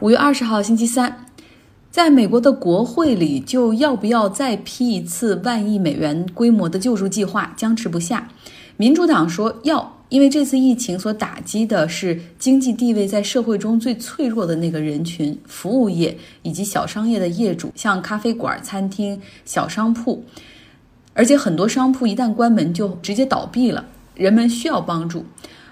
[0.00, 1.26] 五月二十号，星期三，
[1.90, 8.28] 在美国的国会里，就要不要再批一次万亿美元规模的救助计划僵持不下。
[8.76, 20.22] 民主党说要，因为这次疫情所打击的是经济地位在社会中最脆弱的那个人群——服务业以及小商业的业主，像咖啡馆、餐厅、小商铺，
[21.12, 23.84] 而且很多商铺一旦关门就直接倒闭了，
[24.14, 25.24] 人们需要帮助。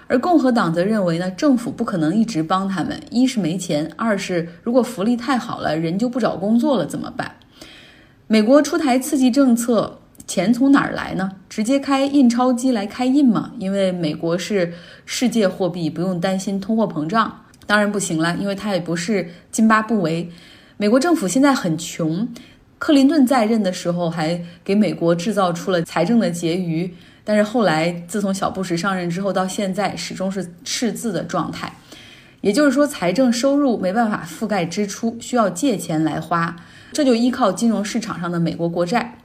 [0.07, 7.29] 而共和党则认为呢，政府不可能一直帮他们，一是没钱，二是如果福利太好了，人就不找工作了怎么办？
[8.27, 11.31] 美国出台刺激政策，钱从哪儿来呢？
[11.49, 13.51] 直接开印钞机来开印吗？
[13.59, 14.73] 因为美国是
[15.05, 20.29] 世界货币，不用担心通货膨胀，当然不行了，因为它也不是津巴布韦。
[20.77, 22.27] 美国政府现在很穷，
[22.79, 26.93] 克林顿在任的时候还给美国制造出了财政的结余。
[27.29, 31.69] 但是后来，自从小布什上任之后，到现在始终是赤字的状态，
[32.39, 36.55] 也就是说，财政收入没办法覆盖支出，需要借钱来花，
[36.93, 39.17] 这就依靠金融市场上的美国国债。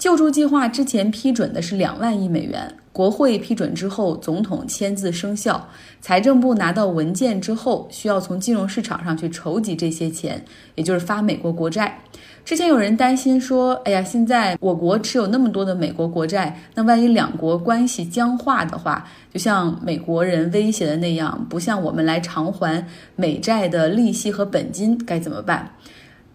[0.00, 5.68] 救助计划之前批准的是两万亿美元，国会批准之后，总统签字生效，
[6.00, 10.42] 财政部拿到文件之后，需要从金融市场上去筹集这些钱，
[10.74, 12.00] 也就是发美国国债。
[12.46, 22.82] 之前有人担心说：“哎呀，现在我国持有那么多的美国国债，那万一两国关系僵化的话，就像美国人威胁的那样，不像我们来偿还
[23.16, 25.70] 美债的利息和本金，该怎么办？”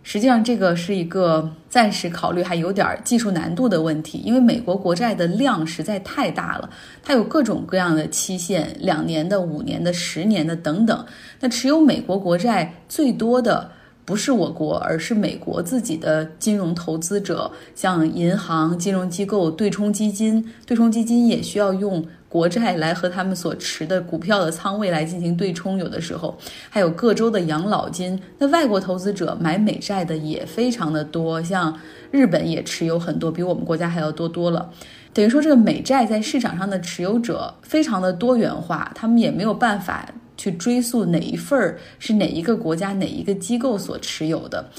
[0.07, 6.69] 实际上，这个是一个暂时考虑还有点技术难度的问题，因为美国国债的量实在太大了，
[7.01, 11.05] 它有各种各样的期限，两年的、五年的、十年的等等。
[11.39, 13.71] 那持有美国国债最多的。
[14.05, 22.05] 不是我国，而是美国自己的金融投资者，像银行、金融机构、对冲基金，对冲基金也需要用
[22.35, 25.77] 国债来和他们所持的股票的仓位来进行对冲。
[25.77, 26.37] 有的时候
[26.69, 28.21] 还有各州的养老金。
[28.37, 31.79] 那外国投资者买美债的也非常的多，像
[32.11, 34.69] 日本也持有很多，比我们国家还要多多了。
[35.13, 40.05] 等于说，这个美债在市场上的持有者非常的多元化，他们也没有办法。
[40.37, 44.69] 去追溯哪一份儿是哪一个国家哪一个机构所持有的，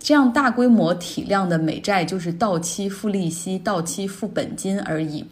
[0.00, 5.24] 这样大规模体量的美债就是到期付利息、到期付本金而已。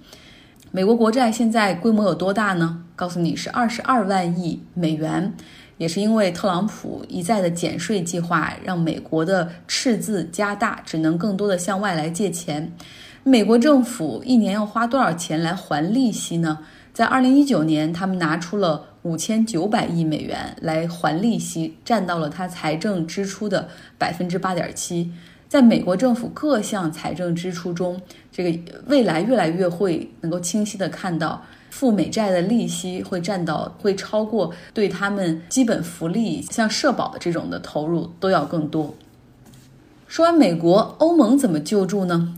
[0.72, 2.82] 美国国债现在规模有多大呢？
[2.94, 5.32] 告诉你是二十二万亿美元，
[5.78, 12.72] 也是因为特朗普一再的减税计划，让美国的赤字加大，只能更多的向外来借钱。
[13.22, 16.58] 美国政府一年要花多少钱来还利息呢？
[16.92, 18.86] 在二零一九年，他们拿出了。
[19.06, 25.12] 五千九百亿美元来还利息，占到了它财政支出的百分之八点七。
[25.48, 28.00] 在美国政府各项财政支出中，
[28.32, 38.94] 这个未来越来越会能够清晰的看到，付美债的利息会占到会超过对他们基本福利，像社保的这种的投入都要更多。
[40.08, 42.34] 说完美国，欧盟怎么救助呢？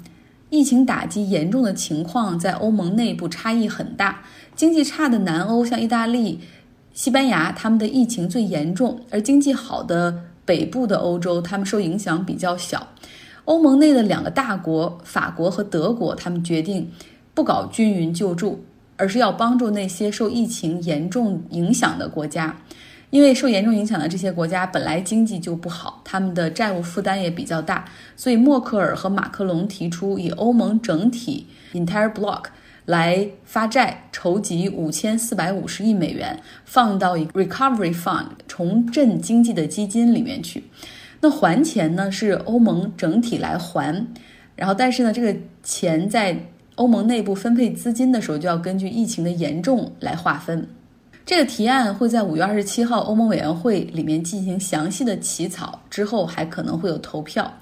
[0.50, 4.22] 疫情打击严重的情况在欧盟内部差异很大，
[4.54, 6.40] 经济差的南欧像意大利。
[6.94, 12.88] 西班牙他们的疫情最严重，而经济好的北部的欧洲，他们受影响比较小。
[13.44, 16.91] 欧盟内的两个大国，法国和德国，他们决定
[17.34, 18.64] 不搞均匀救助，
[18.97, 22.56] 而是要帮助那些受疫情严重影响的国家。
[23.10, 27.84] 因为受严重影响的这些国家本来经济就不好，他们的债务负担也比较大，
[28.16, 32.44] 所以默克尔和马克龙提出以欧盟整体 （entire block）。
[32.88, 36.34] 来发债筹集五千四百五十亿美元，
[36.65, 40.65] 放到一个 recovery fund 重振经济的基金里面去。
[41.21, 43.94] 那还钱呢是欧盟整体来还，
[44.56, 46.34] 然后但是呢这个钱在
[46.76, 50.66] 欧盟内部分配资金的时候就要根据疫情的严重来划分。
[51.26, 57.53] 这个提案会在五月二十七号欧盟委员会里面进行详细的起草，之后还可能会有投票。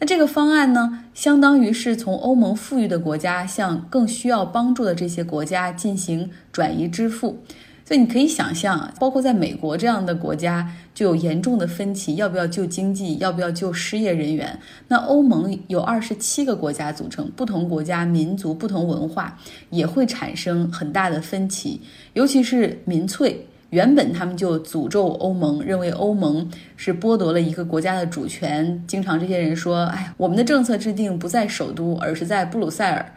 [0.00, 7.36] 那这个方案呢，相当于是从欧盟富裕的国家向更需要帮助的这些国家进行转移支付，
[7.84, 14.56] 所以你可以想象，包括在美国这样的国家就有严重的分歧，要不要救经济，要不要救失业人员？
[14.86, 19.36] 那欧盟有二十七个国家组成，不同国家、民族、不同文化
[19.70, 21.80] 也会产生很大的分歧，
[22.12, 23.44] 尤其是民粹。
[23.70, 28.82] 原本他们就诅咒欧盟，认为欧盟是剥夺了一个国家的主权。
[28.86, 33.12] 经常这些人说：“哎，我们的政策制定不在首都，而是在布鲁塞尔。”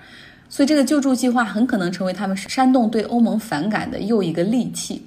[0.49, 5.05] 所以这个救助计划很可能成为他们煽动对欧盟反感的又一个利器。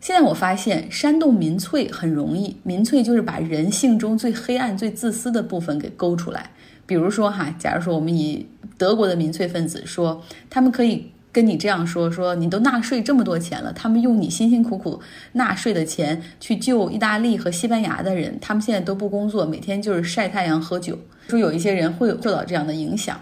[0.00, 6.50] 现在我发现煽动民粹很容易，民粹就是把人性中最黑暗、最自私的部分给勾出来。
[6.84, 8.44] 比如说哈，假如说我们以
[8.76, 10.20] 德国的民粹分子说，
[10.50, 11.12] 他们可以。
[11.36, 14.98] 跟你这样说：说你都纳税这么多钱了，他们用你辛辛苦苦
[15.32, 20.98] 纳税的钱去救意大利和西班牙的人，他们现在都不工作，每天就是晒太阳喝酒。
[21.28, 23.20] 说有一些人会受到这样的影响。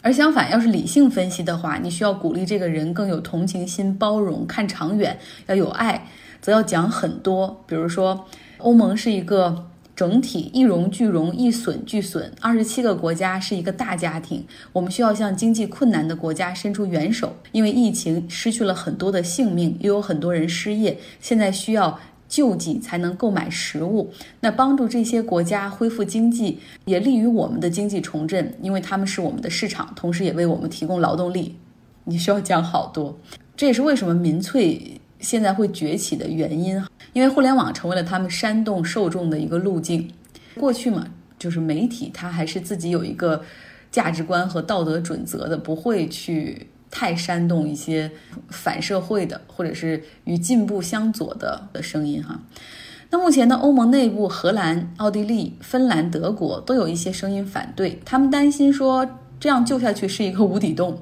[0.00, 5.16] 而相反，要是理性分析的话，你需要鼓励这个人更有同情心、包容、看长远，
[5.46, 6.08] 要有爱，
[6.40, 7.62] 则要讲很多。
[7.68, 8.26] 比如说，
[8.58, 9.66] 欧盟是一个
[10.02, 12.32] 整体，一荣俱荣，一损俱损。
[12.40, 21.96] 二十七个国家是一个大家庭，我们需要向经济困难的国家伸出援手，因为疫情失去了很多的性命，又有很多人失业，现在需要。
[22.28, 24.10] 救济才能购买食物，
[24.40, 31.54] 那帮助这些国家恢复经济，也利于我们的经济重振，因为他们是我们的市场，同时也为我们提供劳动力。
[32.04, 33.14] 你需要讲好多，
[33.54, 36.78] 这也是为什么民粹现在会崛起的原因，
[37.14, 40.10] 因为互联网成为了他们煽动受众的一个路径。
[40.56, 41.06] 过去嘛，
[41.38, 43.42] 就是媒体它还是自己有一个
[43.90, 46.66] 价值观和道德准则的，不会去。
[46.94, 48.10] 太煽动一些
[48.50, 52.38] 反社会的，或者是与进步相左的的声音哈。
[53.08, 59.08] 那目前呢，欧盟内部，荷兰、奥地利、芬兰、德国都有一些声音反对，他们担心说
[59.40, 60.98] 这样救下去是一个无底洞。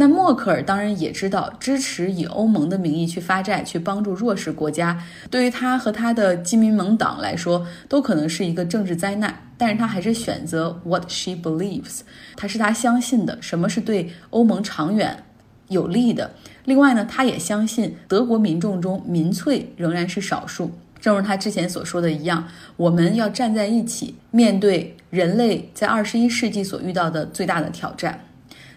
[0.00, 4.98] 那默克尔当然也知道，支持以欧盟的名义去发债，去帮助弱势国家，
[5.30, 9.42] 对于他和他的基民盟党来说，都可能是一个政治灾难。
[9.58, 12.00] 但是他还是选择 what she believes，
[12.34, 15.22] 他是他相信的，什么是对欧盟长远
[15.68, 16.30] 有利的。
[16.64, 20.70] 另外呢，他也相信德国民众中民粹仍然是少数。
[20.98, 22.48] 正如他之前所说的一样，
[22.78, 28.18] 我们要站在一起，面对人类在二十一世纪所遇到的最大的挑战。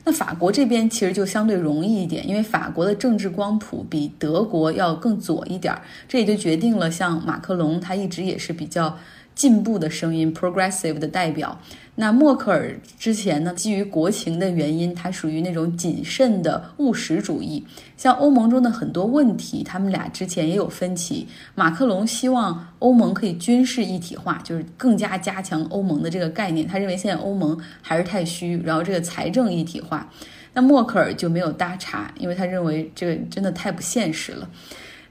[0.06, 8.98] 那法国这边其实就相对容易一点，因为法国的政治光谱比德国要更左一点儿，这也就决定了像马克龙，他一直也是比较。
[9.36, 11.60] 进步的声音，progressive 的代表。
[11.96, 17.64] 那默克尔之前呢，基于国情的原因，他属于那种谨慎的务实主义。
[17.96, 21.28] 像欧盟中的很多问题，他们俩之前也有分歧。
[21.54, 26.68] 马克龙希望欧盟可以军事一体化，就是更加加强欧盟的这个概念。
[26.68, 30.10] 他认为现在欧盟还是太虚，然后这个财政一体化。
[30.52, 34.50] 那默克尔就没有搭茬，因为他认为这个真的太不现实了。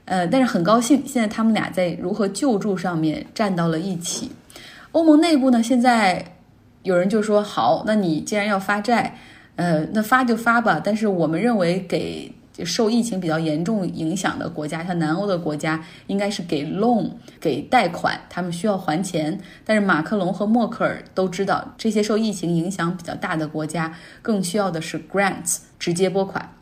[0.05, 4.29] 呃，但是很高兴，现在他们俩在如何救助上面站到了一起。
[4.91, 6.23] 欧盟内部呢，现在
[6.83, 9.17] 有人就说：“好，那你既然要发债，
[9.55, 10.81] 呃，那发就发吧。
[10.83, 12.31] 但是我们认为，给
[12.63, 17.09] 受疫情比较严重影响的国家，像南欧的国家，应该是给 loan，
[17.39, 19.39] 给贷款，他们需要还钱。
[19.65, 26.53] 但是马克龙和默克尔都知道，这些受疫情影响比较大的国家，更需要的是 grants，直接拨款。”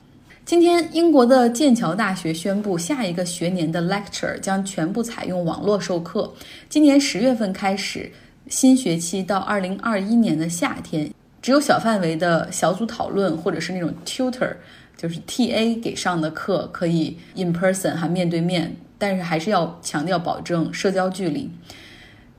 [0.44, 6.34] 今天，英国的剑桥大学宣布，下一个学年的 lecture 将全部采用网络授课。
[6.68, 8.12] 今年十月份开始，
[8.51, 11.09] 新学期到二零二一年的夏天，
[11.42, 14.53] 只有小范围的小组讨论，或者是那种 tutor，
[14.98, 21.50] 就是 TA 给上的课可以 in person 哈面对面，但是还是要强调保证社交距离。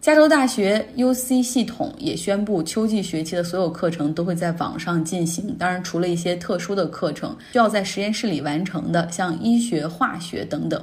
[0.03, 5.57] 加州大学 UC 系统也宣布，秋季学期的所有课程都会在网上进行。
[5.59, 10.79] 当然，除了一些特殊的课程需要在实验室里完成的，像医学、化学等等。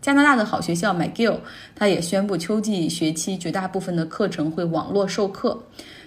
[0.00, 1.40] 加拿大的好学校 McGill，
[1.74, 5.62] 它也宣布，秋季学期绝大部分的课程会网络授课。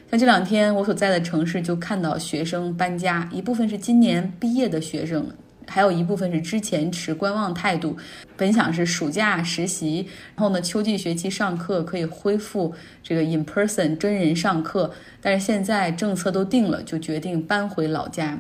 [0.10, 5.28] 像这两天我所在的城市就看到学生搬家，一部分是今年毕业的学生。
[5.66, 7.96] 还有一部分是之前持观望态度，
[8.36, 10.06] 本想是暑假实习，
[10.36, 14.92] 然后呢秋季学期上课可以恢复这个 in person 真人上课，
[15.22, 18.38] 但是现在政策都定了，就决定搬回老家，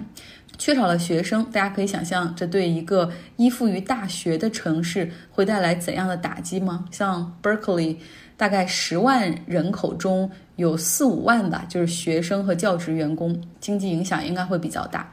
[0.57, 6.85] 缺少了学生，大家可以想象这对一个依附于大学的城市会带来怎样的打击吗？
[6.91, 7.97] 像 Berkeley
[8.37, 15.11] 大概十万人口中有四五万吧，就是学生和教职员工，经济影响应该会比较大。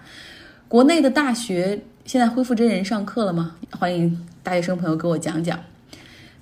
[0.68, 1.80] 国内的大学。
[2.06, 3.54] 现在恢复真人上课了吗？
[3.78, 5.60] 欢迎大学生朋友给我讲讲。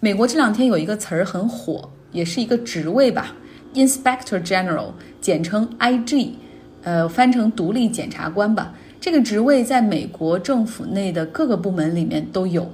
[0.01, 3.35] 美国这两天有一个词儿很火，也是一个职位吧
[3.75, 6.31] ，Inspector General，简称 IG，
[6.85, 8.73] 呃，翻成独立检察官吧。
[9.01, 12.69] 这个职位在美国政府内的各个部门里面都有，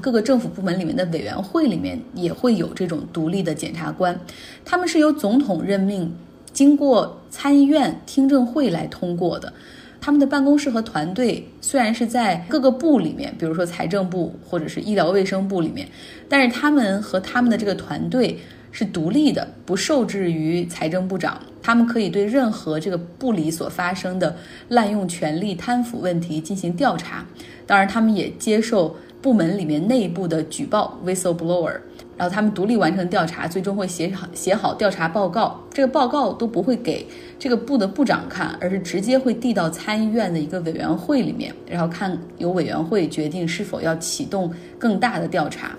[0.00, 4.18] 各个政府部门里面的委员会里面也会有这种独立的检察官，
[4.64, 6.14] 他们是由总统任命，
[6.52, 9.52] 经过参议院听证会来通过的。
[10.00, 15.88] 他们的办公室和团队虽然是在各个部里面，比如说财政部或者是医疗卫生部里面，
[16.28, 18.38] 但是他们和他们的这个团队
[18.74, 21.40] 是独立的，不受制于财政部长。
[21.62, 24.36] 他们可以对任何这个部里所发生的
[24.68, 27.24] 滥用权力、贪腐问题进行调查。
[27.68, 31.78] 当然，他们也接受部门里面内部的举报 （whistleblower）。
[32.16, 35.60] 然后他们独立完成调查，最终会写好写好调查报告。
[35.72, 37.06] 这个报告都不会给
[37.38, 45.76] 这个部的部长看，而是直接会递到参议院的一个委员会里面，然后看由委员会决定是否要启动更大的调查。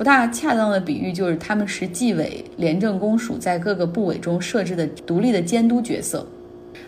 [0.00, 6.26] 不大恰当的比喻就是，他们是纪委廉政公署在各个部委中设置的独立的监督角色。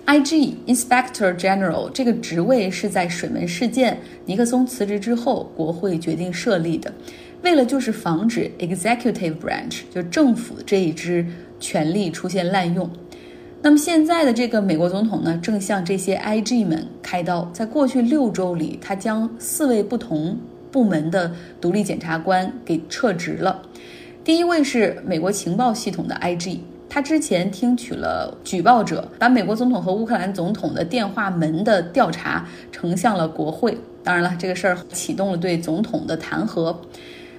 [0.06, 0.56] I.G.
[0.66, 6.90] Inspector General 这个职位是在水门事件尼克松辞职之后，国会决定设立的。
[7.42, 11.22] 为了就是防止 executive branch 就政府这一支
[11.60, 12.88] 权力出现滥用，
[13.60, 17.46] 那么现在的这个美国总统呢，正向这些 IG 们开刀。
[17.52, 20.34] 在过去六周里，他将四位不同
[20.72, 23.62] 部门的独立检察官给撤职了。
[24.24, 33.76] 第一位是美国情报系统的 IG，他之前听取了举报者把美国总统和乌克兰总统的电话门的调查呈向了国会。
[34.02, 36.74] 当然了，这个事儿启动了对总统的弹劾。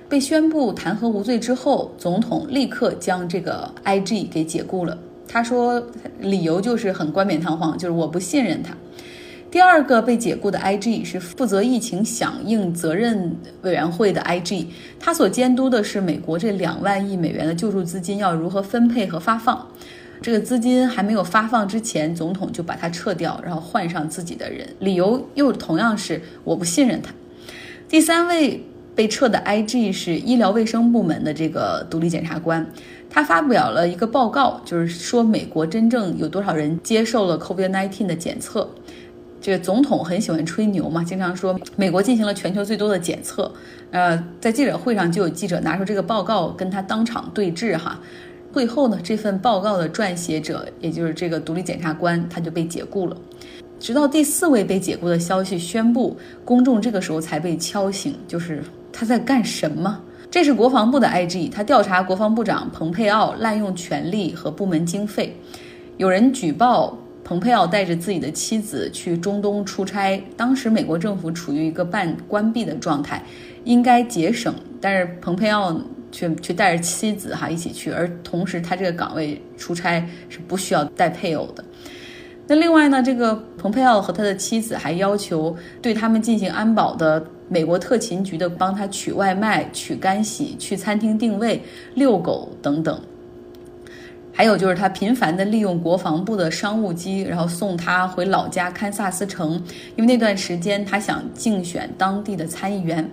[0.07, 4.97] 被宣布弹劾无罪之后，总统立刻将这个 IG 给解雇了。
[5.27, 5.81] 他说，
[6.19, 8.75] 理由就是很冠冕堂皇，就是我不信任他。
[9.53, 14.65] 第二个被解雇的 IG 是负责疫情响应责任委员会的 IG，
[15.00, 19.67] 他所监督的是美国这两万亿美元的救助资金要如何分配和发放。
[20.24, 27.13] 这个资金还没有发放之前，总统就把它撤掉，然后换上自己的人，理由又同样是我不信任他。
[27.88, 28.60] 第三位。
[28.95, 32.63] 被撤的 IG 是医疗卫生部门的这个独立检察官，
[33.10, 38.69] 他发表了一个报告，就是说美国真正有多少人接受了 COVID-19 的检测。
[39.43, 43.51] 这个总统很喜欢吹牛嘛，经常说美国进行了全球最多的检测。
[43.91, 48.00] 呃，在记者会上就有记者拿出这个报告跟他当场对质哈。
[48.53, 53.17] 会后呢，这份报告的撰写者，也就是这个独立检察官，他就被解雇了。
[53.81, 58.63] 直到第四位被解雇的消息宣布，公众这个时候才被敲醒，就是。
[58.95, 60.00] 他在干什么？
[60.29, 65.35] 这是国防部的 IG，他调查国防部长蓬佩奥滥用权力和部门经费。
[65.97, 73.23] 有人举报蓬佩奥带着自己的妻子去中东出差，当时美国政府处于一个半关闭的状态，
[73.63, 75.75] 应该节省，但是蓬佩奥
[76.11, 81.63] 却却带着妻子哈一起去，而同时他这个岗位出差是不需要带配偶的。
[82.45, 87.25] 那另外呢，这个蓬佩奥和他的妻子还要求对他们进行安保的。
[87.49, 91.61] 美国特勤局的帮他取外卖、取干洗、去餐厅定位、
[91.93, 92.99] 遛狗等等，
[94.35, 99.61] 还有就是他频繁的利用国防部的商务机，然后送他回老家堪萨斯城，
[99.95, 103.07] 因为那段时间他想竞选当地的参议员。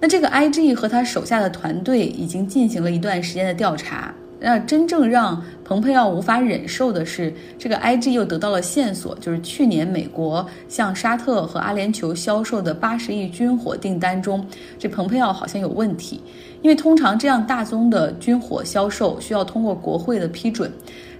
[0.00, 4.12] 那这个 IG 和他手下的团队已经进行了一段时间的调查。
[4.46, 14.46] 那真正让蓬佩奥无法忍受的是，这个 IG 又得到了线索，就是去年美国向沙特和阿联酋销售的八十亿军火订单中，
[14.78, 16.20] 这蓬佩奥好像有问题。
[16.62, 20.70] 因为通常这样大宗的军火销售需要通过国会的批准，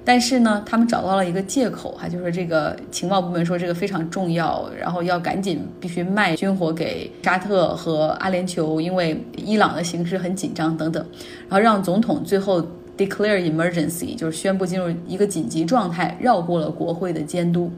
[0.04, 11.04] 但是呢，他们找到了一个借口，哈，就是这个情报部门说这个非常重要，然后要赶紧必须卖军火给沙特和阿联酋，因为伊朗的形势很紧张等等，
[11.48, 12.64] 然后让总统最后。
[12.96, 17.70] Declare emergency 就是宣布进入一个紧急状态，绕过了国会的监督。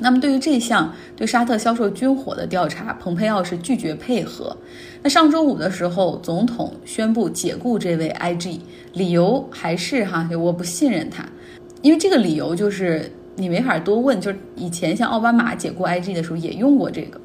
[0.00, 4.56] 那么对于这项对沙特销售军火的调查，蓬佩奥是拒绝配合。
[5.02, 8.60] 那上周五的时候，总统宣布解雇这位 IG，
[8.92, 11.28] 理由还是哈，我不信任他。
[11.82, 17.20] 因为这个理由就是你没法多问，就是以前像奥巴马解雇 IG 的时候也用过这个。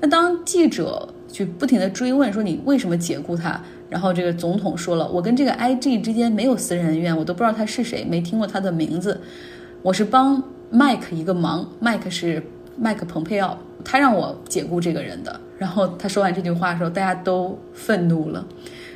[0.00, 3.58] 那当记者去不停的追问说你为什么解雇他？
[3.88, 9.20] 然后这个总统说了，我跟这个 IG 之间没有私人恩怨，我都不知道他是谁，没听过他的名字。
[9.82, 10.42] 我是帮
[10.72, 12.42] Mike 一个忙，Mike 是
[12.76, 15.40] 麦克蓬佩奥，他让我解雇这个人的。
[15.56, 18.46] 然后他说完这句话的时候，大家都愤怒了，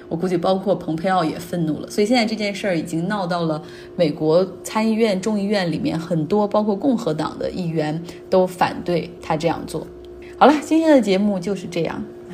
[0.08, 1.88] 我估计包括蓬佩奥也愤怒了。
[1.88, 3.62] 所以现在这件事儿已经闹到了
[3.96, 9.86] 美国参议院、众议院里面，很多包括共和党的议员都反对他这样做。
[10.36, 12.04] 好了，今天的节目就是这样。